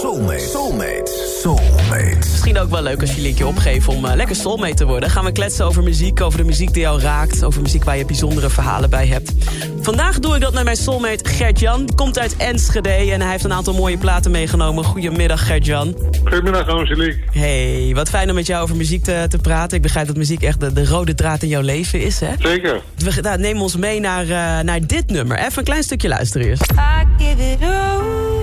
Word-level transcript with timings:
Soulmate. 0.00 0.38
Soulmate. 0.38 1.38
Soulmate. 1.42 2.16
Misschien 2.16 2.58
ook 2.58 2.70
wel 2.70 2.82
leuk 2.82 3.00
als 3.00 3.14
jullie 3.14 3.28
een 3.28 3.34
keer 3.34 3.46
opgeven 3.46 3.92
om 3.92 4.04
eh, 4.04 4.14
lekker 4.14 4.36
soulmate 4.36 4.74
te 4.74 4.84
worden. 4.84 5.10
Gaan 5.10 5.24
we 5.24 5.32
kletsen 5.32 5.66
over 5.66 5.82
muziek, 5.82 6.20
over 6.20 6.38
de 6.38 6.44
muziek 6.44 6.72
die 6.72 6.82
jou 6.82 7.00
raakt. 7.00 7.44
Over 7.44 7.62
muziek 7.62 7.84
waar 7.84 7.96
je 7.96 8.04
bijzondere 8.04 8.50
verhalen 8.50 8.90
bij 8.90 9.06
hebt. 9.06 9.32
Vandaag 9.80 10.18
doe 10.18 10.34
ik 10.34 10.40
dat 10.40 10.54
met 10.54 10.64
mijn 10.64 10.76
soulmate 10.76 11.28
Gert-Jan. 11.28 11.86
Die 11.86 11.94
komt 11.94 12.18
uit 12.18 12.36
Enschede 12.36 12.88
en 12.88 13.20
hij 13.20 13.30
heeft 13.30 13.44
een 13.44 13.52
aantal 13.52 13.74
mooie 13.74 13.98
platen 13.98 14.30
meegenomen. 14.30 14.84
Goedemiddag 14.84 15.46
Gert-Jan. 15.46 15.96
Goedemiddag 16.22 16.68
Angelique. 16.68 17.18
Hey, 17.30 17.92
wat 17.94 18.08
fijn 18.08 18.28
om 18.28 18.34
met 18.34 18.46
jou 18.46 18.62
over 18.62 18.76
muziek 18.76 19.04
te, 19.04 19.26
te 19.28 19.38
praten. 19.38 19.76
Ik 19.76 19.82
begrijp 19.82 20.06
dat 20.06 20.16
muziek 20.16 20.42
echt 20.42 20.60
de, 20.60 20.72
de 20.72 20.86
rode 20.86 21.14
draad 21.14 21.42
in 21.42 21.48
jouw 21.48 21.62
leven 21.62 22.00
is, 22.00 22.20
hè? 22.20 22.30
Zeker. 22.38 22.80
We, 22.96 23.20
nou, 23.20 23.38
neem 23.38 23.60
ons 23.60 23.76
mee 23.76 24.00
naar, 24.00 24.24
uh, 24.24 24.60
naar 24.60 24.86
dit 24.86 25.06
nummer. 25.06 25.38
Even 25.38 25.58
een 25.58 25.64
klein 25.64 25.82
stukje 25.82 26.08
luisteren 26.08 26.46
eerst. 26.46 26.70
I 26.72 27.24
give 27.24 27.50
it 27.50 27.58
over 27.62 28.33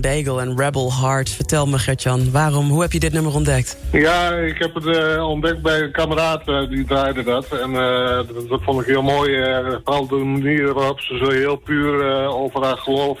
Daigle 0.00 0.40
en 0.40 0.58
Rebel 0.58 0.92
Heart. 1.00 1.30
Vertel 1.30 1.66
me 1.66 1.78
Gert-Jan, 1.78 2.30
waarom, 2.30 2.68
hoe 2.68 2.82
heb 2.82 2.92
je 2.92 3.00
dit 3.00 3.12
nummer 3.12 3.34
ontdekt? 3.34 3.76
Ja, 3.92 4.30
ik 4.30 4.58
heb 4.58 4.74
het 4.74 4.86
eh, 4.86 5.28
ontdekt 5.28 5.62
bij 5.62 5.80
een 5.80 5.92
kameraad 5.92 6.48
eh, 6.48 6.68
die 6.68 6.84
draaide 6.84 7.22
dat. 7.22 7.46
En 7.46 7.74
eh, 7.74 8.16
dat, 8.34 8.48
dat 8.48 8.62
vond 8.62 8.80
ik 8.80 8.86
heel 8.86 9.02
mooi. 9.02 9.32
vooral 9.84 10.06
de 10.06 10.14
manier 10.14 10.74
waarop 10.74 11.00
ze 11.00 11.16
zo 11.16 11.30
heel 11.30 11.56
puur 11.56 12.26
over 12.28 12.64
haar 12.64 12.76
geloof, 12.76 13.20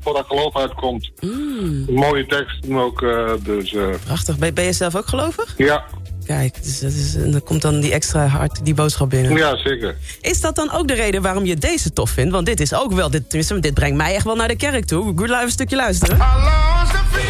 voor 0.00 0.14
haar 0.14 0.24
geloof 0.24 0.56
uitkomt. 0.56 1.10
Mm, 1.20 1.84
mooie 1.88 2.26
tekst 2.26 2.70
ook. 2.70 3.04
dus 3.44 3.76
prachtig. 4.04 4.38
Ben, 4.38 4.54
ben 4.54 4.64
je 4.64 4.72
zelf 4.72 4.96
ook 4.96 5.06
gelovig? 5.06 5.54
ja. 5.56 5.84
Kijk, 6.28 6.62
dus 6.62 6.80
dat 6.80 6.92
is, 6.92 7.14
en 7.14 7.30
dan 7.30 7.42
komt 7.42 7.62
dan 7.62 7.80
die 7.80 7.92
extra 7.92 8.26
hard 8.26 8.64
die 8.64 8.74
boodschap 8.74 9.10
binnen. 9.10 9.36
ja, 9.36 9.56
zeker. 9.56 9.96
Is 10.20 10.40
dat 10.40 10.56
dan 10.56 10.72
ook 10.72 10.88
de 10.88 10.94
reden 10.94 11.22
waarom 11.22 11.44
je 11.44 11.56
deze 11.56 11.92
tof 11.92 12.10
vindt? 12.10 12.32
Want 12.32 12.46
dit 12.46 12.60
is 12.60 12.74
ook 12.74 12.92
wel, 12.92 13.10
dit, 13.10 13.28
tenminste, 13.28 13.60
dit 13.60 13.74
brengt 13.74 13.96
mij 13.96 14.14
echt 14.14 14.24
wel 14.24 14.36
naar 14.36 14.48
de 14.48 14.56
kerk 14.56 14.84
toe. 14.84 15.04
Goed, 15.16 15.30
even 15.30 15.42
een 15.42 15.50
stukje 15.50 15.76
luisteren. 15.76 16.16
I 16.16 17.27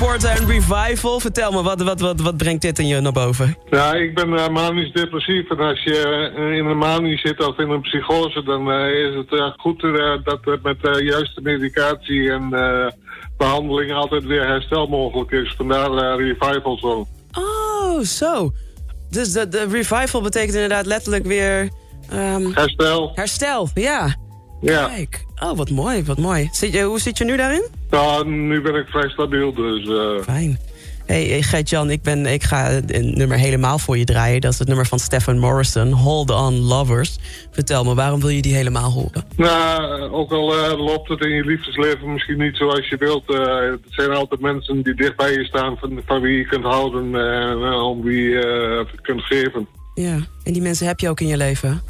Porter 0.00 0.30
en 0.30 0.46
Revival. 0.46 1.20
Vertel 1.20 1.52
me, 1.52 1.62
wat, 1.62 1.82
wat, 1.82 2.00
wat, 2.00 2.20
wat 2.20 2.36
brengt 2.36 2.62
dit 2.62 2.78
in 2.78 2.86
je 2.86 3.00
naar 3.00 3.12
boven? 3.12 3.56
Ja, 3.70 3.94
ik 3.94 4.14
ben 4.14 4.34
eh, 4.38 4.48
manisch 4.48 4.92
depressief. 4.92 5.50
En 5.50 5.58
als 5.58 5.82
je 5.82 6.30
eh, 6.36 6.56
in 6.56 6.66
een 6.66 6.78
manie 6.78 7.18
zit 7.18 7.46
of 7.46 7.58
in 7.58 7.70
een 7.70 7.80
psychose... 7.80 8.42
dan 8.42 8.70
eh, 8.70 9.08
is 9.08 9.14
het 9.14 9.54
goed 9.56 9.80
dat 10.24 10.38
er 10.44 10.58
met 10.62 10.80
de 10.82 11.04
juiste 11.04 11.40
medicatie 11.40 12.30
en 12.30 12.52
eh, 12.52 12.86
behandeling... 13.36 13.92
altijd 13.92 14.24
weer 14.24 14.46
herstel 14.46 14.86
mogelijk 14.86 15.30
is. 15.30 15.54
Vandaar 15.56 16.16
revival 16.16 16.76
song. 16.76 17.06
Oh, 17.32 18.00
zo. 18.00 18.52
Dus 19.10 19.32
de, 19.32 19.48
de 19.48 19.66
revival 19.70 20.22
betekent 20.22 20.54
inderdaad 20.54 20.86
letterlijk 20.86 21.26
weer... 21.26 21.70
ehm, 22.10 22.52
Herstel, 22.52 23.12
herstel, 23.14 23.68
ja. 23.74 24.16
ja. 24.60 24.86
Kijk. 24.86 25.24
Oh, 25.42 25.56
wat 25.56 25.70
mooi, 25.70 26.04
wat 26.04 26.18
mooi. 26.18 26.48
Zit 26.52 26.72
je, 26.72 26.82
hoe 26.82 27.00
zit 27.00 27.18
je 27.18 27.24
nu 27.24 27.36
daarin? 27.36 27.78
Nou, 27.90 28.28
nu 28.30 28.60
ben 28.60 28.74
ik 28.74 28.86
vrij 28.88 29.08
stabiel, 29.08 29.52
dus... 29.54 29.88
eh, 29.88 30.22
Fijn. 30.22 30.58
Hey, 31.06 31.24
hey 31.24 31.42
Gert-Jan, 31.42 31.90
ik, 31.90 32.02
ben- 32.02 32.26
ik 32.26 32.42
ga 32.42 32.70
een 32.86 33.12
nummer 33.16 33.38
helemaal 33.38 33.78
voor 33.78 33.98
je 33.98 34.04
draaien. 34.04 34.40
Dat 34.40 34.52
is 34.52 34.58
het 34.58 34.68
nummer 34.68 34.86
van 34.86 34.98
Stefan 34.98 35.38
Morrison, 35.38 35.92
Hold 35.92 36.30
On 36.30 36.60
Lovers. 36.60 37.18
Vertel 37.50 37.84
me, 37.84 37.94
waarom 37.94 38.20
wil 38.20 38.28
je 38.28 38.42
die 38.42 38.54
helemaal 38.54 38.90
horen? 38.90 39.24
nou, 39.36 40.10
ook 40.10 40.32
al 40.32 40.54
eh, 40.56 40.78
loopt 40.86 41.08
het 41.08 41.20
in 41.24 41.30
je 41.30 41.44
liefdesleven 41.44 42.12
misschien 42.12 42.38
niet 42.38 42.56
zoals 42.56 42.88
je 42.88 42.96
wilt... 42.96 43.30
eh, 43.30 43.56
het 43.70 43.80
zijn 43.88 44.10
altijd 44.10 44.40
mensen 44.40 44.82
die 44.82 44.94
dicht 44.94 45.16
bij 45.16 45.32
je 45.32 45.44
staan... 45.44 45.76
van, 45.76 46.00
van 46.06 46.20
wie 46.20 46.36
je 46.38 46.46
kunt 46.46 46.64
houden 46.64 47.14
en 47.14 47.62
eh, 47.62 47.86
om 47.86 48.02
wie 48.02 48.22
je 48.22 48.86
eh, 48.88 49.00
kunt 49.02 49.22
geven. 49.22 49.66
Ja, 49.94 50.16
en 50.44 50.52
die 50.52 50.62
mensen 50.62 50.86
heb 50.86 51.00
je 51.00 51.08
ook 51.08 51.20
in 51.20 51.26
je 51.26 51.36
leven? 51.36 51.82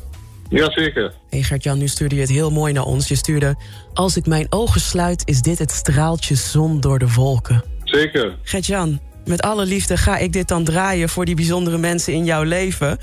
Jazeker. 0.51 1.13
Hey 1.29 1.43
Gert-Jan, 1.43 1.79
nu 1.79 1.89
stuurde 1.89 2.15
je 2.15 2.21
het 2.21 2.31
heel 2.31 2.51
mooi 2.51 2.73
naar 2.73 2.85
ons. 2.85 3.09
Je 3.09 3.15
stuurde, 3.15 3.57
als 3.95 4.17
ik 4.17 4.27
mijn 4.27 4.47
ogen 4.51 4.81
sluit, 4.81 5.23
is 5.25 5.41
dit 5.41 5.59
het 5.59 5.71
straaltje 5.71 6.35
zon 6.35 6.81
door 6.81 6.99
de 6.99 7.13
wolken. 7.13 7.65
Zeker. 7.85 8.37
Gert-Jan, 8.43 9.01
met 9.25 9.43
alle 9.43 9.67
liefde 9.67 9.97
ga 9.97 10.17
ik 10.17 10.33
dit 10.33 10.49
dan 10.49 10.65
draaien 10.65 11.09
voor 11.09 11.25
die 11.25 11.35
bijzondere 11.35 11.79
mensen 11.79 12.13
in 12.13 12.25
jouw 12.25 12.43
leven. 12.43 12.99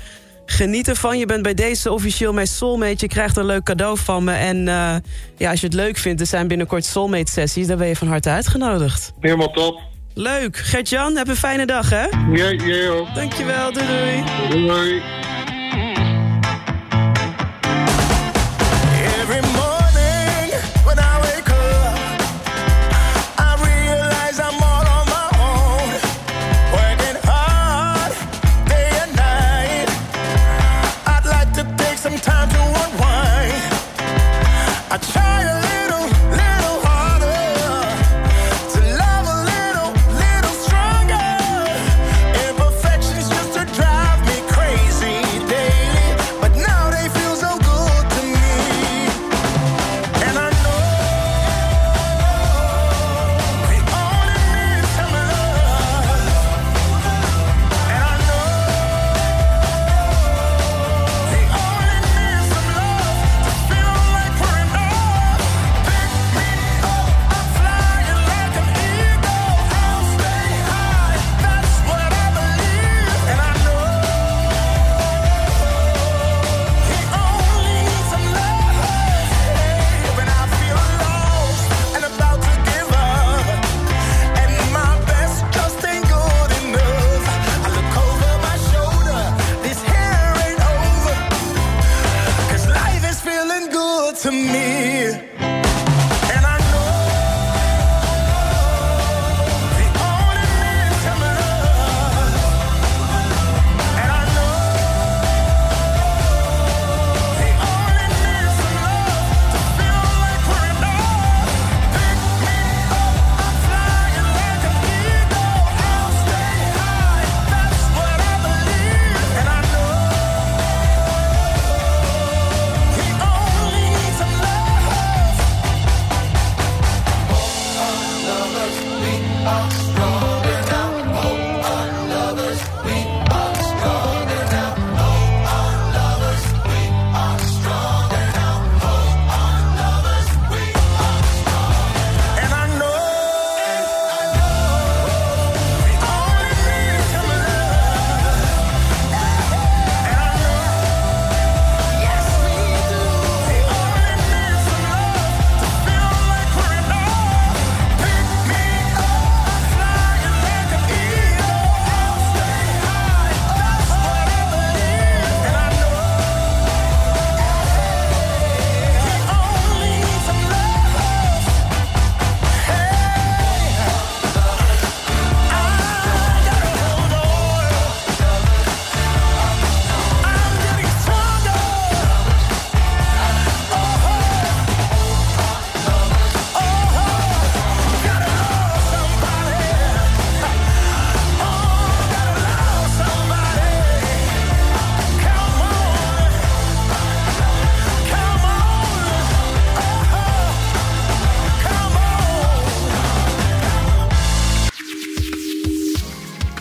Geniet 0.46 0.88
ervan, 0.88 1.18
je 1.18 1.26
bent 1.26 1.42
bij 1.42 1.54
deze 1.54 1.92
officieel 1.92 2.32
mijn 2.32 2.46
soulmate. 2.46 2.96
Je 2.98 3.08
krijgt 3.08 3.36
een 3.36 3.46
leuk 3.46 3.62
cadeau 3.62 3.98
van 3.98 4.24
me. 4.24 4.32
En 4.32 4.68
eh, 4.68 4.96
ja, 5.36 5.50
als 5.50 5.60
je 5.60 5.66
het 5.66 5.74
leuk 5.74 5.96
vindt, 5.96 6.20
er 6.20 6.26
zijn 6.26 6.48
binnenkort 6.48 6.84
soulmate 6.84 7.32
sessies. 7.32 7.66
Dan 7.66 7.78
ben 7.78 7.88
je 7.88 7.96
van 7.96 8.08
harte 8.08 8.30
uitgenodigd. 8.30 9.12
Helemaal 9.20 9.52
top. 9.52 9.80
Leuk. 10.14 10.56
Gert-Jan, 10.56 11.16
heb 11.16 11.28
een 11.28 11.36
fijne 11.36 11.66
dag, 11.66 11.90
hè? 11.90 12.06
Jij, 12.32 12.54
jij 12.56 12.90
ook. 12.90 13.14
Dankjewel, 13.14 13.72
doei 13.72 13.86
doei. 13.86 14.66
Doei. 14.66 15.02